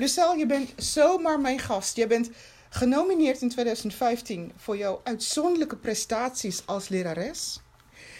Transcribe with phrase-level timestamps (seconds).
[0.00, 1.96] Lucelle, je bent zomaar mijn gast.
[1.96, 2.30] Je bent
[2.68, 7.60] genomineerd in 2015 voor jouw uitzonderlijke prestaties als lerares.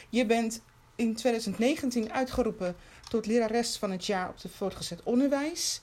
[0.08, 0.62] Je bent
[0.96, 2.76] in 2019 uitgeroepen
[3.08, 5.80] tot lerares van het jaar op het voortgezet onderwijs.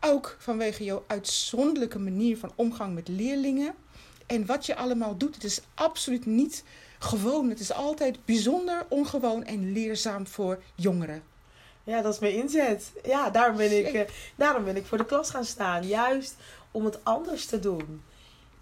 [0.00, 3.74] Ook vanwege jouw uitzonderlijke manier van omgang met leerlingen.
[4.26, 6.64] En wat je allemaal doet, het is absoluut niet
[6.98, 7.48] gewoon.
[7.48, 11.33] Het is altijd bijzonder, ongewoon en leerzaam voor jongeren.
[11.84, 12.92] Ja, dat is mijn inzet.
[13.02, 15.86] Ja, daarom ben ik, eh, daarom ben ik voor de klas gaan staan.
[15.86, 16.34] Juist
[16.70, 18.02] om het anders te doen.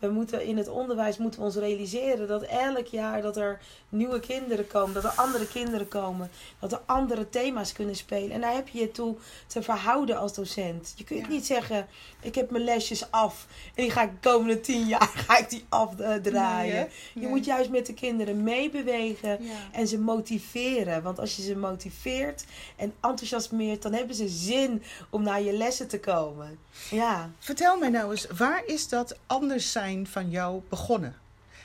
[0.03, 4.21] We moeten in het onderwijs moeten we ons realiseren dat elk jaar dat er nieuwe
[4.21, 8.31] kinderen komen, dat er andere kinderen komen, dat er andere thema's kunnen spelen.
[8.31, 10.93] En daar heb je je toe te verhouden als docent.
[10.97, 11.29] Je kunt Ja.
[11.29, 11.87] niet zeggen,
[12.21, 15.51] ik heb mijn lesjes af en die ga ik de komende tien jaar ga ik
[15.51, 16.75] die afdraaien.
[17.15, 17.25] Nee?
[17.25, 19.53] Je moet juist met de kinderen meebewegen Ja.
[19.73, 21.03] en ze motiveren.
[21.03, 22.45] Want als je ze motiveert
[22.77, 26.59] en enthousiasmeert, dan hebben ze zin om naar je lessen te komen.
[26.91, 27.31] Ja.
[27.39, 31.17] Vertel mij nou eens, waar is dat anders zijn van jou begonnen?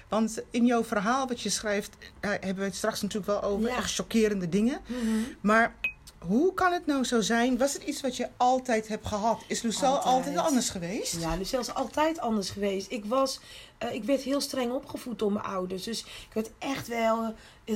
[0.07, 3.69] Want in jouw verhaal wat je schrijft, eh, hebben we het straks natuurlijk wel over
[3.69, 3.75] Ja.
[3.75, 4.79] echt chockerende dingen.
[5.41, 5.75] Maar
[6.17, 7.57] hoe kan het nou zo zijn?
[7.57, 9.43] Was het iets wat je altijd hebt gehad?
[9.47, 10.37] Is Lucelle altijd, Altijd.
[10.47, 11.19] anders geweest?
[11.19, 12.91] Ja, dus zelfs altijd anders geweest.
[12.91, 13.39] Ik was,
[13.77, 15.83] eh, ik werd heel streng opgevoed door mijn ouders.
[15.83, 17.33] Dus ik werd echt wel.
[17.65, 17.75] eh,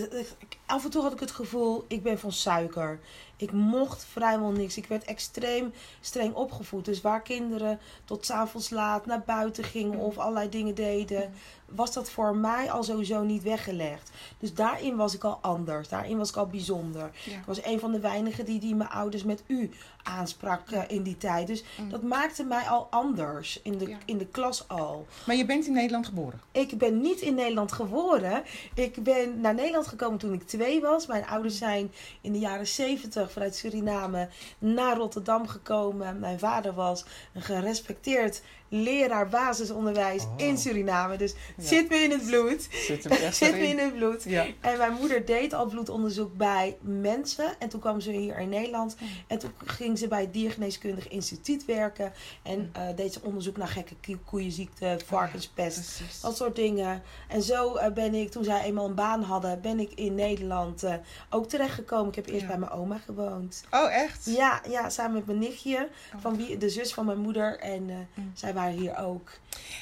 [0.66, 2.99] af en toe had ik het gevoel, ik ben van suiker.
[3.42, 4.78] Ik mocht vrijwel niks.
[4.78, 6.86] Ik werd extreem streng opgevoed.
[6.86, 11.34] Dus waar kinderen tot 's avonds laat naar buiten gingen of allerlei dingen deden,
[11.75, 14.11] was dat voor mij al sowieso niet weggelegd.
[14.39, 15.88] Dus daarin was ik al anders.
[15.89, 17.11] Daarin was ik al bijzonder.
[17.25, 17.38] Ja.
[17.38, 19.69] Ik was een van de weinigen die, die mijn ouders met u
[20.03, 21.47] aansprak eh, in die tijd.
[21.47, 23.97] Dus dat maakte mij al anders in de, Ja.
[24.05, 25.08] in de klas al.
[25.25, 26.41] Maar je bent in Nederland geboren.
[26.52, 28.44] Ik ben niet in Nederland geboren.
[28.73, 31.08] Ik ben naar Nederland gekomen toen ik twee was.
[31.08, 31.91] Mijn ouders zijn
[32.22, 36.19] in de jaren zeventig vanuit Suriname naar Rotterdam gekomen.
[36.19, 38.41] Mijn vader was een gerespecteerd
[38.73, 40.33] leraar basisonderwijs Oh.
[40.36, 41.17] in Suriname.
[41.17, 41.64] Dus Ja.
[41.64, 42.67] zit me in het bloed.
[42.72, 44.23] Zit hem echt Zit me in het bloed.
[44.23, 44.45] Ja.
[44.62, 47.59] En mijn moeder deed al bloedonderzoek bij mensen.
[47.59, 48.95] En toen kwam ze hier in Nederland.
[49.28, 52.13] En toen ging ze bij het Diergeneeskundig Instituut werken.
[52.44, 56.01] En eh, deed ze onderzoek naar gekke koeienziekte, varkenspest.
[56.22, 57.03] Dat soort dingen.
[57.28, 60.84] En zo eh, ben ik, toen zij eenmaal een baan hadden, ben ik in Nederland
[60.84, 60.94] eh,
[61.29, 62.07] ook terechtgekomen.
[62.07, 63.63] Ik heb eerst bij mijn oma gewoond.
[63.72, 64.25] Oh, echt?
[64.25, 66.22] Ja, ja, samen met mijn nichtje, Oh.
[66.22, 67.59] van wie, de zus van mijn moeder.
[67.59, 67.79] En
[68.16, 68.31] Mm.
[68.34, 69.29] zij waren hier ook.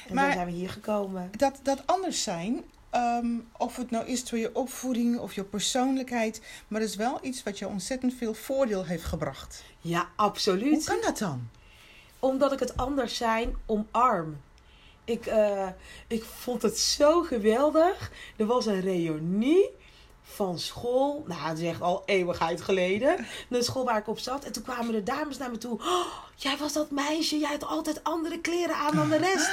[0.08, 1.30] En Maar- zo zijn we hier gekomen.
[1.36, 3.26] Dat, dat anders zijn, ehm,
[3.56, 7.42] of het nou is door je opvoeding of je persoonlijkheid, maar dat is wel iets
[7.42, 9.64] wat je ontzettend veel voordeel heeft gebracht.
[9.80, 10.84] Ja, Hoe absoluut.
[10.84, 11.48] kan dat dan?
[12.18, 14.40] Omdat ik het anders zijn omarm.
[15.04, 15.68] Ik, eh,
[16.06, 18.10] ik vond het zo geweldig.
[18.36, 19.70] Er was een reunie
[20.30, 21.24] van school.
[21.26, 23.26] Nou, het is echt al eeuwigheid geleden.
[23.48, 24.44] De school waar ik op zat.
[24.44, 25.78] En toen kwamen de dames naar me toe.
[25.78, 27.38] Oh, jij was dat meisje.
[27.38, 29.50] Jij had altijd andere kleren aan dan de rest.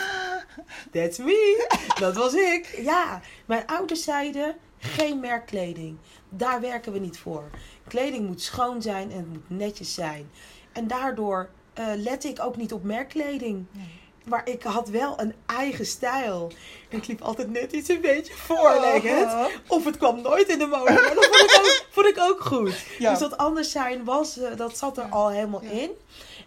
[0.91, 1.67] That's me.
[1.99, 2.79] Dat was ik.
[2.81, 5.97] Ja, mijn ouders zeiden geen merkkleding.
[6.29, 7.49] Daar werken we niet voor.
[7.87, 10.29] Kleding moet schoon zijn en het moet netjes zijn.
[10.71, 13.65] En daardoor eh lette ik ook niet op merkkleding.
[14.27, 16.51] Maar ik had wel een eigen stijl.
[16.89, 19.31] En ik liep altijd net iets een beetje voorleggend.
[19.31, 19.45] Oh.
[19.67, 20.91] Of het kwam nooit in de mode.
[20.93, 22.85] Maar dat vond ik ook, vond ik ook goed.
[22.99, 23.09] Ja.
[23.09, 25.09] Dus dat anders zijn was, eh, dat zat er Ja.
[25.09, 25.69] al helemaal Ja.
[25.69, 25.91] in.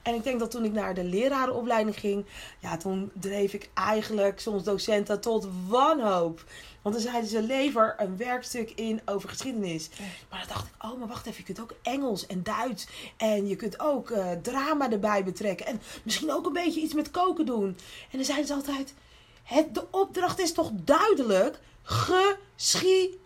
[0.02, 2.24] En ik denk dat toen ik naar de lerarenopleiding ging,
[2.58, 6.44] ja, toen dreef ik eigenlijk soms docenten tot wanhoop.
[6.82, 9.88] Want dan zeiden ze, lever een werkstuk in over geschiedenis.
[10.30, 12.86] Maar dan dacht ik, oh, maar wacht even, je kunt ook Engels en Duits.
[13.16, 15.66] En je kunt ook eh, drama erbij betrekken.
[15.66, 17.76] En misschien ook een beetje iets met koken doen.
[18.10, 18.94] En dan zeiden ze altijd,
[19.42, 21.58] het, de opdracht is toch duidelijk?
[21.82, 23.19] Geschiedenis.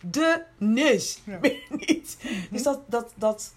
[1.25, 1.39] Ja.
[1.43, 2.17] Meer niet.
[2.51, 3.53] Dus dat, dat, dat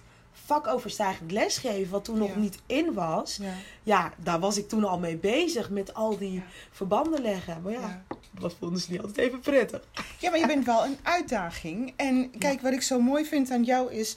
[0.47, 3.39] vakoverstijgend lesgeven, wat toen nog niet in was.
[3.83, 4.13] Ja.
[4.17, 7.61] Daar was ik toen al mee bezig met al die verbanden leggen.
[7.61, 8.03] Maar ja, Ja.
[8.39, 9.81] dat vonden ze niet altijd even prettig.
[10.19, 11.93] Ja, maar je bent wel een uitdaging.
[11.95, 14.15] En kijk, wat ik zo mooi vind aan jou is...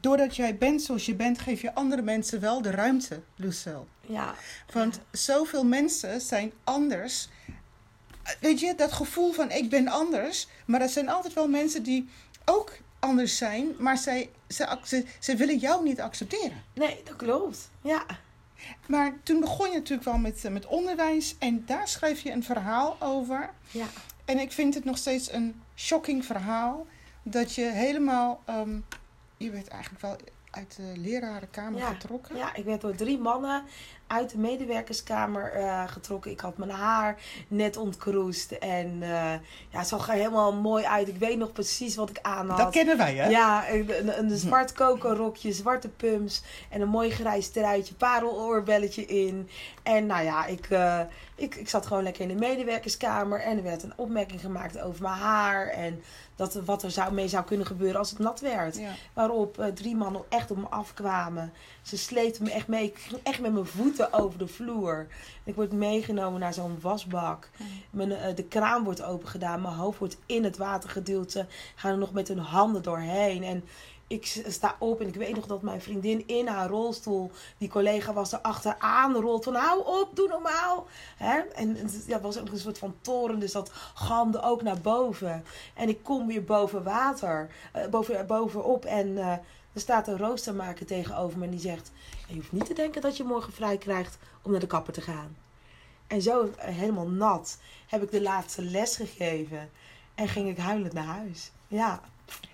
[0.00, 1.38] doordat jij bent zoals je bent...
[1.38, 3.84] geef je andere mensen wel de ruimte, Lucille.
[4.06, 4.34] Ja,
[4.72, 7.28] Want zoveel mensen zijn anders.
[8.40, 10.48] Weet je, dat gevoel van ik ben anders...
[10.66, 12.08] maar er zijn altijd wel mensen die
[12.44, 13.68] ook anders zijn...
[13.78, 16.62] maar zij, ze, ze, ze willen jou niet accepteren.
[16.74, 17.70] nee, dat klopt.
[17.82, 18.04] Ja,
[18.86, 21.36] Maar toen begon je natuurlijk wel met, eh, met onderwijs...
[21.38, 23.50] en daar schrijf je een verhaal over...
[23.70, 23.86] ja.
[24.24, 26.86] En ik vind het nog steeds een shocking verhaal.
[27.22, 28.42] Dat je helemaal.
[28.44, 28.78] ehm,
[29.36, 30.16] je werd eigenlijk wel
[30.52, 32.36] uit de lerarenkamer Ja, getrokken.
[32.36, 33.64] Ja, ik werd door drie mannen
[34.12, 36.30] uit de medewerkerskamer eh, getrokken.
[36.30, 37.16] Ik had mijn haar
[37.48, 38.52] net ontkroest.
[38.52, 39.32] En eh,
[39.68, 41.08] ja, het zag er helemaal mooi uit.
[41.08, 42.58] Ik weet nog precies wat ik aan had.
[42.58, 43.28] Dat kennen wij, hè?
[43.28, 49.48] Ja, een, een, een zwart kokerrokje, zwarte pumps en een mooi grijs truitje, pareloorbelletje in.
[49.82, 51.00] En nou ja, ik, eh,
[51.34, 55.02] ik, ik zat gewoon lekker in de medewerkerskamer en er werd een opmerking gemaakt over
[55.02, 56.02] mijn haar en
[56.36, 58.76] dat, wat er zou, mee zou kunnen gebeuren als het nat werd.
[58.76, 58.90] Ja.
[59.12, 61.52] Waarop drie mannen echt op me afkwamen.
[61.82, 62.84] Ze sleepten me echt mee.
[62.84, 65.06] Ik ging echt met mijn voeten over de vloer.
[65.44, 67.50] Ik word meegenomen naar zo'n wasbak.
[67.90, 69.60] Mijn, eh, de kraan wordt opengedaan.
[69.60, 71.32] Mijn hoofd wordt in het water geduwd.
[71.32, 73.42] Ze gaan er nog met hun handen doorheen.
[73.42, 73.64] En
[74.12, 78.12] ik sta op en ik weet nog dat mijn vriendin in haar rolstoel, die collega
[78.12, 80.86] was er achteraan rolt van hou op, doe normaal.
[81.16, 81.38] Hè?
[81.38, 85.44] En het ja, was ook een soort van toren, dus dat galmde ook naar boven.
[85.74, 89.32] En ik kom weer boven water, eh, boven, bovenop en eh,
[89.72, 91.90] er staat een roostermaker tegenover me en die zegt,
[92.28, 95.00] je hoeft niet te denken dat je morgen vrij krijgt om naar de kapper te
[95.00, 95.36] gaan.
[96.06, 99.70] En zo, eh, helemaal nat, heb ik de laatste les gegeven
[100.14, 101.50] en ging ik huilend naar huis.
[101.68, 102.00] Ja.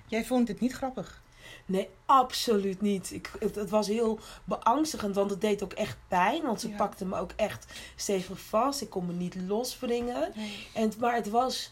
[0.06, 1.22] Jij vond het niet grappig.
[1.66, 3.12] Nee, absoluut niet.
[3.12, 6.42] Ik, het, het was heel beangstigend, want het deed ook echt pijn.
[6.42, 6.76] Want ze Ja.
[6.76, 7.66] pakte me ook echt
[7.96, 8.80] stevig vast.
[8.80, 10.32] Ik kon me niet loswringen.
[10.74, 11.70] En, maar het was,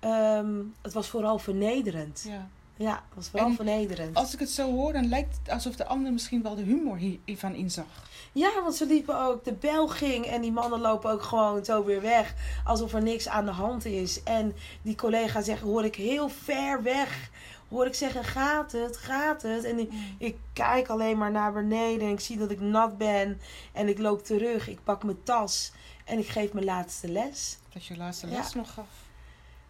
[0.00, 2.24] ehm, het was vooral vernederend.
[2.28, 2.48] Ja.
[2.78, 4.16] Ja, was En vernederend.
[4.16, 6.96] Als ik het zo hoor, dan lijkt het alsof de ander misschien wel de humor
[6.96, 7.84] hier- hiervan inzag.
[8.32, 11.84] Ja, want ze liepen ook, de bel ging en die mannen lopen ook gewoon zo
[11.84, 12.34] weer weg.
[12.64, 14.22] Alsof er niks aan de hand is.
[14.22, 17.30] En die collega zegt, hoor ik heel ver weg.
[17.68, 19.64] Hoor ik zeggen, gaat het, gaat het?
[19.64, 23.40] En ik, ik kijk alleen maar naar beneden en ik zie dat ik nat ben.
[23.72, 25.72] En ik loop terug, ik pak mijn tas
[26.04, 27.58] en ik geef mijn laatste les.
[27.72, 28.36] Dat je laatste Ja.
[28.36, 28.86] les nog gaf.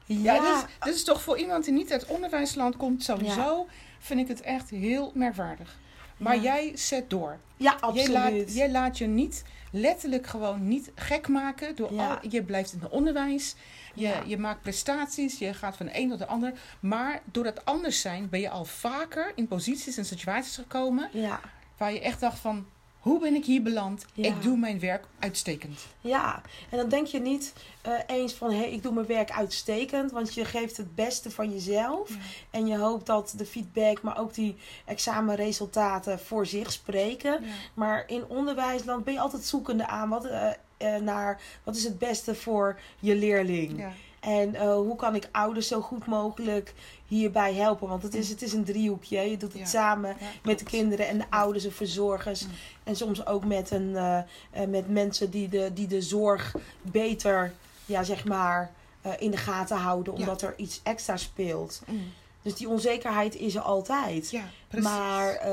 [0.06, 3.66] Ja, Ja, dus, dit is toch voor iemand die niet uit onderwijsland komt, sowieso
[3.98, 5.78] vind ik het echt heel merkwaardig.
[6.16, 6.42] Maar Ja.
[6.42, 7.38] jij zet door.
[7.56, 8.08] ja Jij absoluut.
[8.08, 11.76] laat, jij laat je niet letterlijk gewoon niet gek maken.
[11.76, 13.54] Door al, je blijft in het onderwijs.
[13.94, 15.38] Je, je maakt prestaties.
[15.38, 16.52] Je gaat van de een tot de ander.
[16.80, 21.08] Maar door dat anders zijn ben je al vaker in posities en situaties gekomen.
[21.12, 21.40] Ja,
[21.76, 22.66] Waar je echt dacht van,
[23.06, 24.04] hoe ben ik hier beland?
[24.12, 24.24] Ja.
[24.24, 25.86] Ik doe mijn werk uitstekend.
[26.00, 26.42] ja.
[26.70, 30.10] En dan denk je niet eh, eens van, hé, hey, ik doe mijn werk uitstekend.
[30.10, 32.10] Want je geeft het beste van jezelf.
[32.50, 37.44] En je hoopt dat de feedback, maar ook die examenresultaten voor zich spreken.
[37.74, 41.98] Maar in onderwijsland ben je altijd zoekende aan wat, eh, eh, naar wat is het
[41.98, 43.78] beste voor je leerling.
[43.78, 43.92] Ja.
[44.26, 46.74] En eh, hoe kan ik ouders zo goed mogelijk
[47.06, 47.88] hierbij helpen?
[47.88, 49.30] Want het is, het is een driehoekje.
[49.30, 49.66] Je doet het Ja.
[49.66, 52.40] samen Ja, met de kinderen en de ouders en verzorgers.
[52.40, 52.46] Ja.
[52.84, 57.52] En soms ook met, een, eh, eh, met mensen die de, die de zorg beter,
[57.84, 58.72] ja, zeg maar,
[59.18, 60.12] in de gaten houden.
[60.12, 61.82] Omdat er iets extra speelt.
[61.86, 62.12] Mm.
[62.42, 64.30] Dus die onzekerheid is er altijd.
[64.30, 64.88] Ja, precies.
[64.88, 65.50] Maar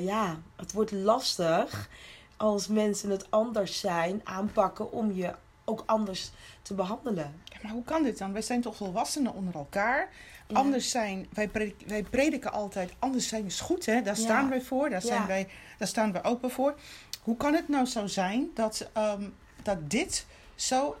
[0.00, 1.88] ja, het wordt lastig
[2.36, 5.34] als mensen het anders zijn, aanpakken om je
[5.68, 6.30] ook anders
[6.62, 7.34] te behandelen.
[7.44, 8.32] Ja, maar hoe kan dit dan?
[8.32, 10.08] Wij zijn toch volwassenen onder elkaar.
[10.48, 10.54] Ja.
[10.56, 13.86] Anders zijn, wij, predik- wij prediken altijd, anders zijn is goed.
[13.86, 14.02] Hè?
[14.02, 14.22] Daar Ja.
[14.22, 15.48] staan wij voor, daar, zijn wij,
[15.78, 16.74] daar staan wij open voor.
[17.22, 19.22] Hoe kan het nou zo zijn dat, ehm,
[19.62, 20.96] dat dit zo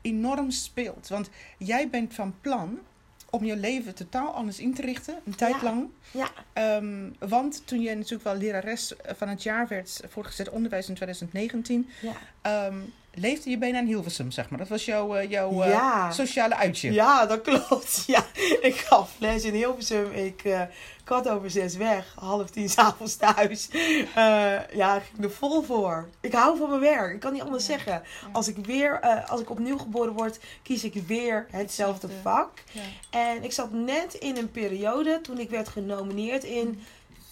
[0.00, 1.08] enorm speelt?
[1.08, 2.78] Want jij bent van plan
[3.30, 5.62] om je leven totaal anders in te richten, een tijd Ja.
[5.62, 5.88] lang.
[6.10, 10.94] Ja, Ehm, want toen jij natuurlijk wel lerares van het jaar werd, voortgezet onderwijs in
[10.94, 12.12] 2019, ja.
[12.42, 12.78] ehm,
[13.14, 14.58] leefde je bijna in Hilversum, zeg maar.
[14.58, 16.10] Dat was jouw, eh, jouw eh, Ja.
[16.10, 16.92] sociale uitje.
[16.92, 18.02] Ja, dat klopt.
[18.06, 18.24] Ja,
[18.60, 20.10] ik gaf les in Hilversum.
[20.12, 20.62] Ik eh
[21.04, 23.68] kwart over zes weg, half tien s'avonds thuis.
[23.70, 24.04] Eh,
[24.74, 26.08] ja, ik ging er vol voor.
[26.20, 27.14] Ik hou van mijn werk.
[27.14, 27.72] Ik kan niet anders Ja.
[27.72, 28.02] zeggen.
[28.32, 32.08] Als ik weer, eh, als ik opnieuw geboren word, kies ik weer hetzelfde Hetzelfde.
[32.22, 32.50] vak.
[32.72, 32.80] Ja.
[33.10, 36.82] En ik zat net in een periode toen ik werd genomineerd in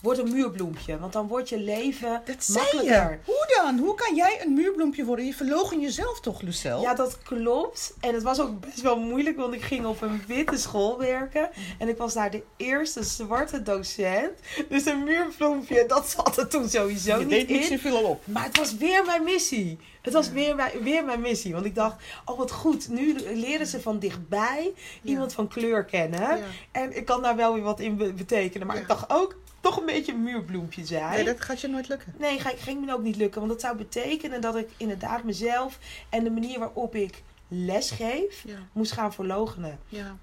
[0.03, 0.99] Word een muurbloempje.
[0.99, 3.11] Want dan wordt je leven Dat makkelijker.
[3.11, 3.19] je.
[3.25, 3.79] Hoe dan?
[3.79, 5.25] Hoe kan jij een muurbloempje worden?
[5.27, 6.81] Je verlogen jezelf toch, Lucel?
[6.81, 7.95] Ja, dat klopt.
[8.01, 11.51] En het was ook best wel moeilijk, want ik ging op een witte school werken.
[11.79, 14.31] En ik was daar de eerste zwarte docent.
[14.69, 18.27] Dus een muurbloempje, dat zat er toen sowieso je niet deed niet zoveel op.
[18.27, 19.79] Maar het was weer mijn missie.
[20.03, 21.53] Het was weer, mijn, weer mijn missie.
[21.53, 22.89] Want ik dacht, oh wat goed.
[22.89, 26.21] Nu leren ze van dichtbij iemand van kleur kennen.
[26.21, 26.39] Ja.
[26.73, 28.67] En ik kan daar wel weer wat in be- betekenen.
[28.67, 28.83] Maar Ja.
[28.83, 31.11] ik dacht ook, toch een beetje een muurbloempje zijn.
[31.11, 32.15] Nee, dat gaat je nooit lukken.
[32.19, 33.41] Nee, ga- ging me ook niet lukken.
[33.41, 38.43] Want dat zou betekenen dat ik inderdaad mezelf en de manier waarop ik les geef,
[38.47, 39.79] Ja, moest gaan verloochenen.
[39.89, 40.17] ja.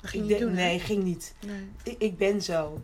[0.00, 0.54] Dat ging niet doen, hè?
[0.54, 1.34] nee, ging niet.
[1.46, 1.68] nee.
[1.82, 2.80] Ik, ik ben zo.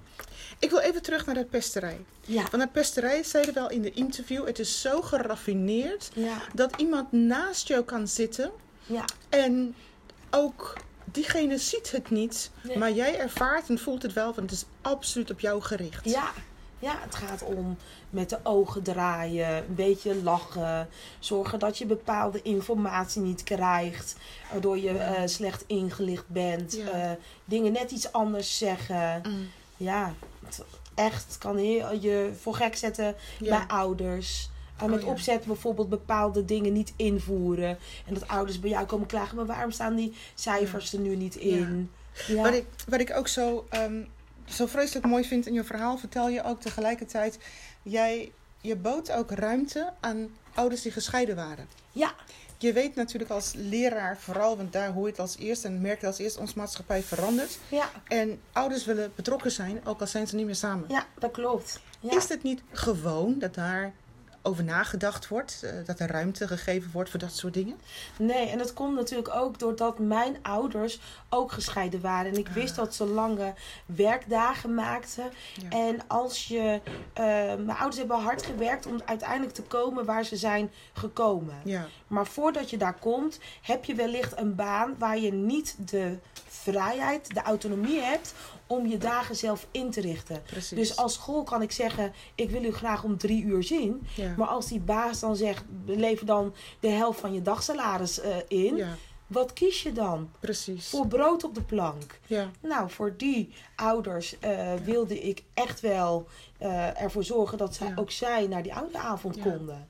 [0.58, 2.00] Ik wil even terug naar dat pesterij.
[2.20, 2.44] Ja.
[2.46, 4.46] Van dat pesterij zeiden wel in de interview...
[4.46, 6.10] het is zo geraffineerd...
[6.14, 6.36] Ja.
[6.54, 8.50] dat iemand naast jou kan zitten...
[8.86, 9.04] Ja.
[9.28, 9.74] en
[10.30, 12.50] ook diegene ziet het niet...
[12.62, 12.78] Nee.
[12.78, 14.24] maar jij ervaart en voelt het wel...
[14.34, 16.04] want het is absoluut op jou gericht.
[16.04, 16.30] Ja.
[16.78, 17.76] Ja, het gaat om
[18.10, 24.16] met de ogen draaien, een beetje lachen, zorgen dat je bepaalde informatie niet krijgt,
[24.52, 26.90] waardoor je eh, slecht ingelicht bent, Ja.
[26.90, 27.10] eh,
[27.44, 29.22] dingen net iets anders zeggen.
[29.28, 29.48] Mm.
[29.76, 30.62] Ja, het-
[30.94, 33.58] echt, kan heel, je voor gek zetten Ja.
[33.58, 34.48] bij ouders.
[34.78, 35.10] En met Oh, ja.
[35.12, 37.78] opzet bijvoorbeeld bepaalde dingen niet invoeren.
[38.06, 41.36] En dat ouders bij jou komen klagen, maar waarom staan die cijfers er nu niet
[41.36, 41.90] in?
[42.26, 42.42] Ja.
[42.42, 44.02] Wat, ik, wat ik ook zo, ehm,
[44.44, 47.38] zo vreselijk mooi vind in je verhaal, vertel je ook tegelijkertijd.
[47.82, 51.68] Jij, je bood ook ruimte aan ouders die gescheiden waren.
[51.92, 52.14] ja,
[52.58, 56.00] Je weet natuurlijk als leraar vooral, want daar hoor je het als eerst en merk
[56.00, 57.58] je als eerst, onze maatschappij verandert.
[57.68, 60.84] ja, En ouders willen betrokken zijn, ook al zijn ze niet meer samen.
[60.88, 61.80] ja, dat klopt.
[62.00, 62.16] Ja.
[62.16, 63.92] Is het niet gewoon dat daar
[64.46, 67.76] over nagedacht wordt, eh, dat er ruimte gegeven wordt voor dat soort dingen?
[68.18, 72.32] Nee, en dat komt natuurlijk ook doordat mijn ouders ook gescheiden waren.
[72.32, 73.54] En ik wist dat ze lange
[73.86, 75.24] werkdagen maakten.
[75.62, 75.68] Ja.
[75.78, 76.80] En als je.
[77.12, 77.24] eh,
[77.54, 81.54] mijn ouders hebben hard gewerkt om uiteindelijk te komen waar ze zijn gekomen.
[81.64, 86.18] Ja, Maar voordat je daar komt, heb je wellicht een baan waar je niet de
[86.48, 88.34] vrijheid, de autonomie hebt
[88.76, 90.42] om je dagen zelf in te richten.
[90.46, 90.78] precies.
[90.78, 94.06] Dus als school kan ik zeggen, ik wil u graag om drie uur zien.
[94.16, 94.34] ja.
[94.36, 98.76] Maar als die baas dan zegt, lever dan de helft van je dagsalaris eh, in.
[98.76, 100.30] ja, Wat kies je dan?
[100.40, 100.88] precies.
[100.88, 102.20] Voor brood op de plank.
[102.26, 106.26] Ja, Nou, voor die ouders eh, wilde ik echt wel
[106.58, 109.42] eh, ervoor zorgen dat zij, ook zij naar die ouderavond Ja.
[109.42, 109.88] konden.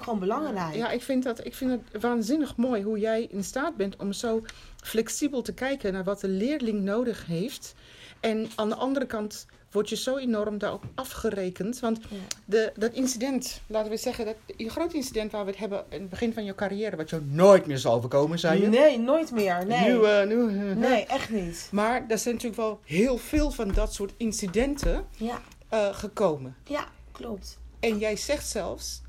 [0.00, 0.74] Gewoon belangrijk.
[0.74, 4.12] Ja, ik vind, dat, ik vind het waanzinnig mooi hoe jij in staat bent om
[4.12, 4.42] zo
[4.82, 7.74] flexibel te kijken naar wat de leerling nodig heeft.
[8.20, 11.80] En aan de andere kant word je zo enorm daarop afgerekend.
[11.80, 12.16] Want Ja.
[12.44, 16.00] de, dat incident, laten we zeggen, dat, je groot incident waar we het hebben in
[16.00, 18.66] het begin van je carrière, wat je nooit meer zal overkomen, zei je.
[18.68, 19.66] Nee, nooit meer.
[19.66, 21.68] Nee, Nu, nu, eh, nee echt niet.
[21.72, 26.56] Maar er zijn natuurlijk wel heel veel van dat soort incidenten Ja, eh, gekomen.
[26.64, 27.58] ja klopt.
[27.80, 29.02] En jij zegt zelfs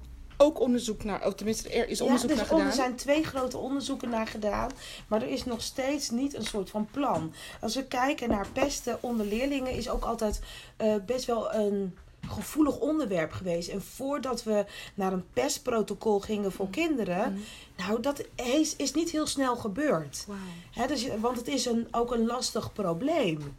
[0.44, 2.68] ook onderzoek naar, of tenminste, er is onderzoek ja, naar dus gedaan.
[2.68, 4.72] er zijn twee grote onderzoeken naar gedaan,
[5.08, 7.34] maar er is nog steeds niet een soort van plan.
[7.62, 10.42] Als we kijken naar pesten onder leerlingen, is ook altijd
[10.78, 11.98] eh, best wel een
[12.28, 13.70] gevoelig onderwerp geweest.
[13.70, 17.44] En voordat we naar een pestprotocol gingen voor kinderen,
[17.78, 20.26] nou, dat is, is niet heel snel gebeurd.
[20.88, 23.56] Dus, want het is een, ook een lastig probleem.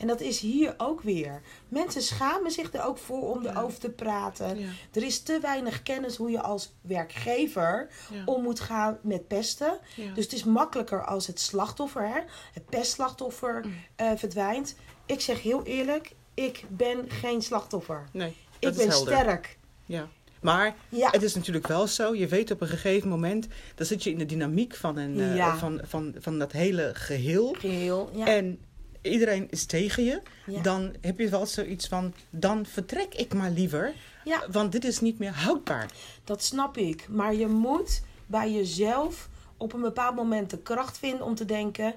[0.00, 1.40] En dat is hier ook weer.
[1.68, 3.50] Mensen schamen zich er ook voor om Ja.
[3.50, 4.58] erover te praten.
[4.58, 9.28] Ja, Er is te weinig kennis hoe je als werkgever ja, om moet gaan met
[9.28, 9.78] pesten.
[10.14, 12.20] Dus het is makkelijker als het slachtoffer, hè,
[12.52, 13.72] het pestslachtoffer, Mm.
[13.96, 14.74] eh, verdwijnt.
[15.06, 18.04] Ik zeg heel eerlijk, ik ben geen slachtoffer.
[18.12, 19.14] nee, Ik dat ben is helder.
[19.18, 19.58] sterk.
[19.86, 20.08] Ja.
[20.40, 24.02] Maar Ja, het is natuurlijk wel zo, je weet op een gegeven moment, dan zit
[24.04, 27.54] je in de dynamiek van, een, eh, van, van, van dat hele geheel.
[27.58, 28.10] geheel.
[28.14, 28.26] Ja.
[28.26, 28.58] En
[29.02, 30.20] iedereen is tegen je.
[30.46, 30.62] Ja.
[30.62, 33.92] Dan heb je wel zoiets van, dan vertrek ik maar liever.
[34.24, 34.42] Ja.
[34.50, 35.90] Want dit is niet meer houdbaar.
[36.24, 37.08] Dat snap ik.
[37.08, 41.94] Maar je moet bij jezelf op een bepaald moment de kracht vinden om te denken: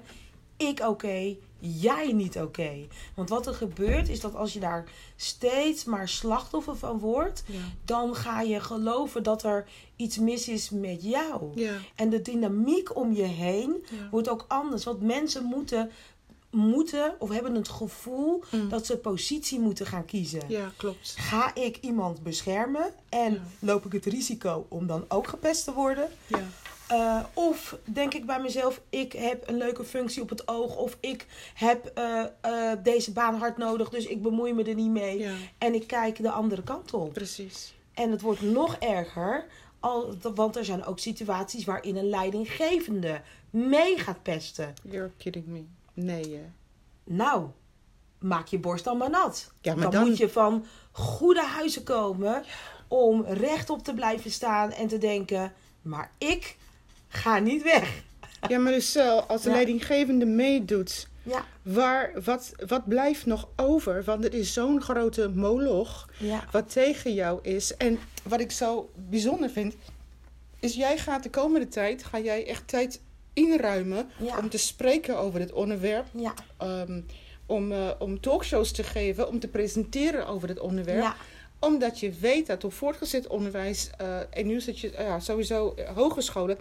[0.56, 2.70] ik oké, jij niet oké.
[3.14, 4.84] Want wat er gebeurt is dat als je daar
[5.16, 7.58] steeds maar slachtoffer van wordt, Ja.
[7.84, 11.50] dan ga je geloven dat er iets mis is met jou.
[11.54, 11.72] Ja.
[11.94, 14.08] En de dynamiek om je heen Ja.
[14.10, 14.84] wordt ook anders.
[14.84, 15.90] Want mensen moeten,
[16.54, 18.68] moeten of hebben het gevoel Mm.
[18.68, 20.40] dat ze positie moeten gaan kiezen.
[20.48, 21.14] ja, klopt.
[21.18, 23.40] Ga ik iemand beschermen en Ja.
[23.58, 26.08] loop ik het risico om dan ook gepest te worden?
[26.26, 26.42] Ja.
[26.88, 30.76] Eh, of denk ik bij mezelf, ik heb een leuke functie op het oog.
[30.76, 34.90] Of ik heb eh, eh, deze baan hard nodig, dus ik bemoei me er niet
[34.90, 35.18] mee.
[35.18, 37.12] ja, En ik kijk de andere kant op.
[37.12, 37.74] precies.
[37.94, 39.46] En het wordt nog erger,
[39.80, 43.20] al, want er zijn ook situaties waarin een leidinggevende
[43.50, 44.74] mee gaat pesten.
[44.82, 45.64] You're kidding me.
[45.94, 46.44] Nee, hè.
[47.04, 47.46] Nou,
[48.18, 49.52] maak je borst dan maar nat.
[49.60, 52.44] Ja, maar dan, dan- moet je van goede huizen komen
[52.88, 56.56] om rechtop te blijven staan en te denken: maar ik
[57.08, 57.92] ga niet weg.
[58.48, 59.54] Ja, maar dus eh, als de Ja.
[59.54, 64.04] leidinggevende meedoet, Ja, waar, wat, wat blijft nog over?
[64.04, 67.76] Want het is zo'n grote moloch ja, wat tegen jou is.
[67.76, 69.74] En wat ik zo bijzonder vind,
[70.60, 73.00] is jij gaat de komende tijd, ga jij echt tijd
[73.34, 74.38] inruimen Ja.
[74.38, 76.06] om te spreken over dit onderwerp.
[76.12, 77.00] ja, ehm,
[77.46, 81.02] om, eh, om talkshows te geven, om te presenteren over dit onderwerp.
[81.02, 81.16] ja,
[81.58, 85.74] Omdat je weet dat door voortgezet onderwijs eh, en nu zit je eh, ja, sowieso
[85.94, 86.58] hogescholen.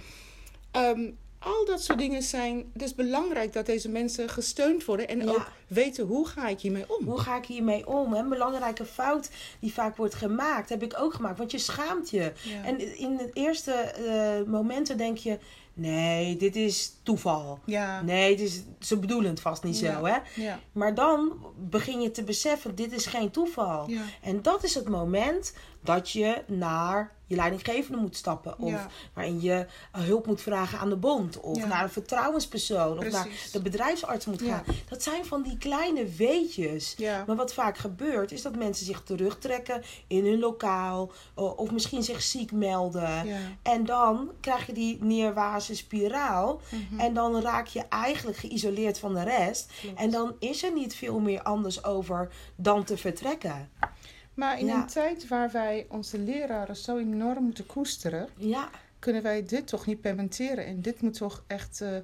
[0.71, 2.69] ehm, al dat soort dingen zijn.
[2.73, 5.25] Het is belangrijk dat deze mensen gesteund worden en Ja.
[5.31, 7.05] ook weten hoe ga ik hiermee om.
[7.05, 8.13] Hoe ga ik hiermee om?
[8.13, 11.37] Een belangrijke fout die vaak wordt gemaakt, heb ik ook gemaakt.
[11.37, 12.31] Want je schaamt je.
[12.43, 12.63] Ja.
[12.65, 15.37] En in de eerste eh, momenten denk je,
[15.73, 17.59] nee, dit is toeval.
[17.65, 18.01] Ja.
[18.01, 19.93] Nee, dit is, ze bedoelen het vast niet Ja.
[19.99, 20.17] zo, hè.
[20.43, 20.59] Ja.
[20.71, 23.89] Maar dan begin je te beseffen, dit is geen toeval.
[23.89, 24.01] Ja.
[24.21, 25.53] En dat is het moment
[25.83, 28.59] dat je naar je leidinggevende moet stappen.
[28.59, 28.87] Of Ja.
[29.13, 31.39] waarin je eh, hulp moet vragen aan de bond.
[31.39, 31.65] Of Ja.
[31.67, 32.97] naar een vertrouwenspersoon.
[32.97, 34.47] Of naar de bedrijfsarts moet Ja.
[34.55, 34.75] gaan.
[34.89, 36.95] Dat zijn van die kleine weetjes.
[37.27, 41.11] Maar wat vaak gebeurt, is dat mensen zich terugtrekken in hun lokaal.
[41.33, 43.27] Of misschien zich ziek melden.
[43.61, 46.61] En dan krijg je die neerwaartse spiraal.
[46.69, 46.99] Mhm.
[46.99, 49.71] En dan raak je eigenlijk geïsoleerd van de rest.
[49.81, 49.99] Klopt.
[49.99, 53.69] En dan is er niet veel meer anders over dan te vertrekken.
[54.33, 54.75] Maar in Ja.
[54.81, 59.85] een tijd waar wij onze leraren zo enorm moeten koesteren, Ja, kunnen wij dit toch
[59.85, 60.65] niet permitteren.
[60.65, 61.97] En dit moet toch echt, eh,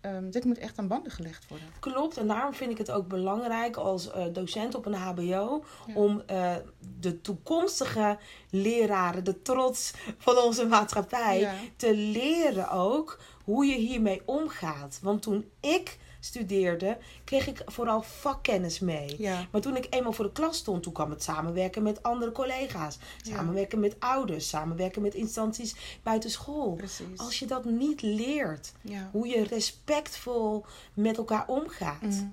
[0.00, 1.68] ehm, dit moet echt aan banden gelegd worden.
[1.80, 2.16] klopt.
[2.16, 5.94] En daarom vind ik het ook belangrijk als eh, docent op een HBO Ja.
[5.94, 6.54] om eh,
[6.98, 8.18] de toekomstige
[8.50, 11.54] leraren, de trots van onze maatschappij, Ja.
[11.76, 14.98] te leren ook hoe je hiermee omgaat.
[15.02, 19.14] Want toen ik studeerde, kreeg ik vooral vakkennis mee.
[19.18, 19.46] Ja.
[19.50, 22.98] Maar toen ik eenmaal voor de klas stond, toen kwam het samenwerken met andere collega's.
[23.22, 23.36] Ja.
[23.36, 26.74] Samenwerken met ouders, samenwerken met instanties buiten school.
[26.74, 27.18] Precies.
[27.18, 29.08] Als je dat niet leert, Ja.
[29.12, 30.64] hoe je respectvol
[30.94, 32.00] met elkaar omgaat.
[32.02, 32.24] Mhm.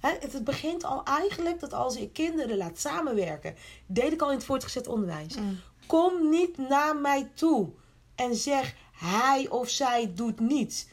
[0.00, 3.54] Het, het begint al eigenlijk dat als je kinderen laat samenwerken,
[3.86, 5.36] deed ik al in het voortgezet onderwijs.
[5.36, 5.58] Mm.
[5.86, 7.68] Kom niet naar mij toe
[8.14, 10.86] en zeg hij of zij doet niets.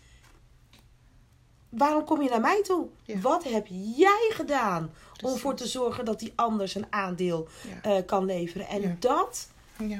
[1.69, 2.87] Waarom kom je naar mij toe?
[3.03, 3.19] Ja.
[3.19, 4.91] Wat heb jij gedaan
[5.23, 7.47] om ervoor te zorgen dat die ander zijn aandeel
[7.81, 7.81] Ja.
[7.97, 8.67] eh, kan leveren?
[8.67, 8.95] En Ja.
[8.99, 9.47] dat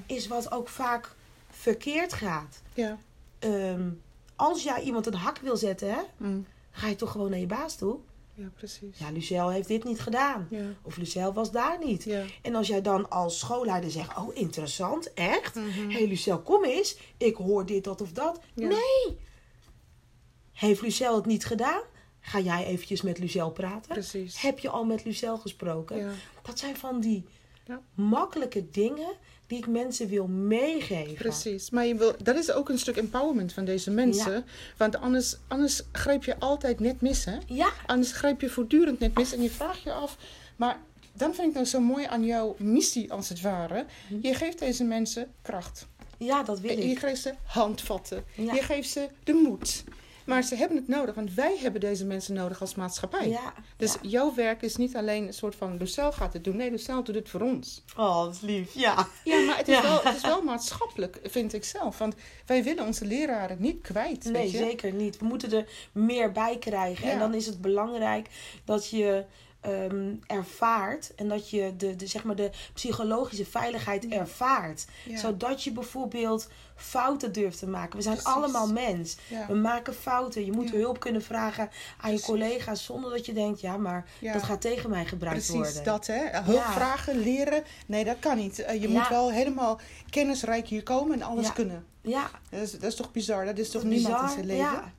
[0.05, 1.15] is wat ook vaak
[1.49, 2.61] verkeerd gaat.
[2.73, 2.97] Ja.
[3.39, 3.89] Ehm,
[4.35, 6.45] als jij iemand een hak wil zetten, hè, Mm.
[6.71, 7.97] ga je toch gewoon naar je baas toe?
[8.33, 8.97] Ja, precies.
[8.97, 10.47] Ja, Lucelle heeft dit niet gedaan.
[10.49, 10.63] Ja.
[10.81, 12.03] Of Lucelle was daar niet.
[12.03, 12.23] Ja.
[12.41, 15.55] En als jij dan als schoolleider zegt, oh interessant, echt?
[15.55, 15.89] Hé Mhm.
[15.89, 16.97] hey, Lucelle, kom eens.
[17.17, 18.39] Ik hoor dit, dat of dat.
[18.53, 18.67] Ja.
[18.67, 19.17] Nee.
[20.57, 21.81] Heeft Lucelle het niet gedaan?
[22.19, 23.87] Ga jij eventjes met Lucelle praten?
[23.93, 24.41] Precies.
[24.41, 25.97] Heb je al met Lucelle gesproken?
[25.97, 26.09] Ja.
[26.41, 27.25] Dat zijn van die
[27.65, 27.81] Ja.
[27.93, 29.07] makkelijke dingen
[29.47, 31.13] die ik mensen wil meegeven.
[31.13, 34.45] Precies, maar je wil, dat is ook een stuk empowerment van deze mensen.
[34.77, 37.37] Want anders, anders grijp je altijd net mis, hè?
[37.47, 40.17] Ja, Anders grijp je voortdurend net mis en je vraagt je af.
[40.55, 40.79] Maar
[41.13, 43.85] dan vind ik nou zo mooi aan jouw missie, als het ware.
[44.21, 45.87] Je geeft deze mensen kracht.
[46.17, 46.99] ja, dat wil Je ik.
[46.99, 48.23] geeft ze handvatten.
[48.35, 48.53] Ja.
[48.53, 49.83] Je geeft ze de moed.
[50.27, 53.29] Maar ze hebben het nodig, want wij hebben deze mensen nodig als maatschappij.
[53.29, 54.09] Ja, Dus ja.
[54.09, 56.55] jouw werk is niet alleen een soort van Lucelle gaat het doen.
[56.55, 57.83] Nee, Lucelle doet het voor ons.
[57.97, 58.73] Oh, dat is lief.
[58.73, 59.07] Ja.
[59.23, 59.81] Ja, maar het is, Ja.
[59.81, 61.97] Wel, het is wel maatschappelijk, vind ik zelf.
[61.97, 64.23] Want wij willen onze leraren niet kwijt.
[64.23, 64.57] Nee, weet je?
[64.57, 65.17] zeker niet.
[65.17, 67.11] We moeten er meer bij krijgen.
[67.11, 68.27] En dan is het belangrijk
[68.65, 69.25] dat je
[69.73, 74.85] ehm, ervaart en dat je de, de, zeg maar de psychologische veiligheid ervaart.
[75.05, 75.17] Ja.
[75.17, 77.97] Zodat je bijvoorbeeld fouten durft te maken.
[77.97, 78.33] We zijn Precies.
[78.33, 79.17] allemaal mens.
[79.29, 79.45] Ja.
[79.47, 80.45] We maken fouten.
[80.45, 82.25] Je moet hulp kunnen vragen aan je Precies.
[82.25, 85.83] collega's zonder dat je denkt, ja, maar dat gaat tegen mij gebruikt Precies worden.
[85.83, 86.41] dat, hè?
[86.41, 87.63] Hulp vragen, leren.
[87.87, 88.59] Nee, dat kan niet.
[88.59, 91.85] Eh, je moet wel helemaal kennisrijk hier komen en alles kunnen.
[92.01, 93.45] Ja, Dat is, dat is toch bizar?
[93.45, 94.35] Dat is toch dat is niemand in bizar.
[94.45, 94.63] zijn leven?
[94.81, 94.91] Ja,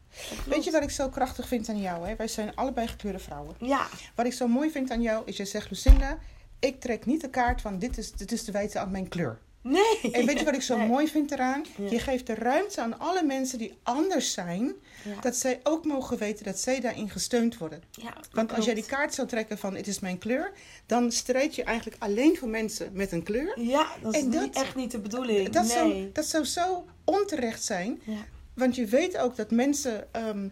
[0.46, 2.08] Weet je wat ik zo krachtig vind aan jou?
[2.08, 2.16] Hè?
[2.16, 3.54] Wij zijn allebei gekleurde vrouwen.
[3.58, 6.18] Ja, Wat ik zo mooi vind aan jou is, je zegt, Lucinda,
[6.58, 9.38] ik trek niet de kaart van dit is, dit is de wijte aan mijn kleur.
[9.62, 10.12] nee.
[10.12, 10.86] En weet je wat ik zo Nee.
[10.86, 11.64] mooi vind eraan?
[11.76, 11.90] Ja.
[11.90, 14.72] Je geeft de ruimte aan alle mensen die anders zijn,
[15.04, 15.20] Ja.
[15.20, 17.82] dat zij ook mogen weten dat zij daarin gesteund worden.
[17.90, 20.52] Ja, Want als jij die kaart zou trekken van het is mijn kleur,
[20.86, 23.60] dan strijd je eigenlijk alleen voor mensen met een kleur.
[23.60, 25.48] Ja, dat is En dat- niet, echt niet de bedoeling.
[25.48, 25.72] Dat, nee.
[25.72, 28.24] zou, dat zou zo onterecht zijn, Ja.
[28.58, 30.48] Want je weet ook dat mensen ehm,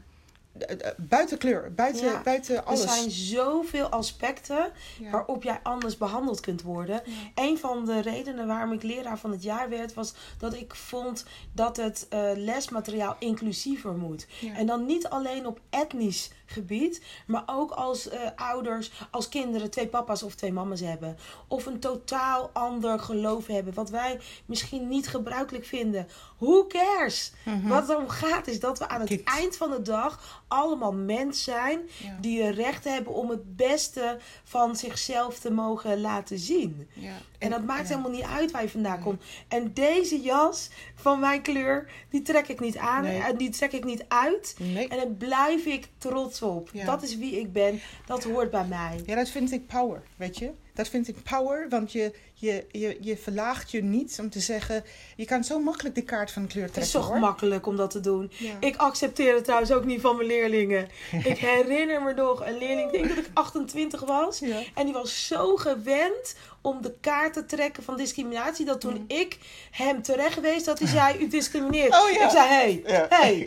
[0.58, 2.20] eh, eh, buiten kleur, buiten, Ja.
[2.22, 2.82] buiten Er alles.
[2.94, 5.10] zijn zoveel aspecten Ja.
[5.10, 7.02] waarop jij anders behandeld kunt worden.
[7.34, 11.24] Een van de redenen waarom ik leraar van het jaar werd, was dat ik vond
[11.52, 14.26] dat het eh, lesmateriaal inclusiever moet.
[14.40, 14.54] Ja.
[14.54, 19.86] En dan niet alleen op etnisch gebied, maar ook als eh, ouders, als kinderen twee
[19.86, 21.16] papa's of twee mama's hebben.
[21.48, 26.08] Of een totaal ander geloof hebben, wat wij misschien niet gebruikelijk vinden.
[26.38, 27.32] Who cares?
[27.44, 27.68] Mhm.
[27.68, 31.44] Wat het om gaat is dat we aan het eind van de dag allemaal mens
[31.44, 32.18] zijn Ja.
[32.20, 36.88] die het recht hebben om het beste van zichzelf te mogen laten zien.
[36.92, 37.12] Ja.
[37.38, 37.96] En dat maakt ja.
[37.96, 39.22] helemaal niet uit waar je vandaan komt.
[39.48, 43.20] En deze jas van mijn kleur, die trek ik niet aan Nee.
[43.22, 44.56] en die trek ik niet uit.
[44.58, 44.88] Nee.
[44.88, 46.70] En daar blijf ik trots op.
[46.72, 46.84] Ja.
[46.84, 47.80] Dat is wie ik ben.
[48.06, 49.00] Dat hoort bij mij.
[49.06, 50.52] Ja, dat vind ik power, weet je.
[50.76, 54.84] Dat vind ik power, want je, je, je, je verlaagt je niet om te zeggen...
[55.16, 57.14] Je kan zo makkelijk de kaart van kleur Het trekken, is zo hoor.
[57.16, 58.30] gemakkelijk om dat te doen.
[58.38, 58.52] Ja.
[58.60, 60.88] Ik accepteer het trouwens ook niet van mijn leerlingen.
[61.32, 64.38] ik herinner me nog een leerling, ik denk dat ik 28 was.
[64.38, 64.58] Ja.
[64.74, 68.64] En die was zo gewend om de kaart te trekken van discriminatie.
[68.64, 69.38] Dat toen ik
[69.70, 71.94] hem terecht wees dat hij zei, u discrimineert.
[71.94, 72.24] Oh ja.
[72.24, 73.46] Ik zei, hé, hey,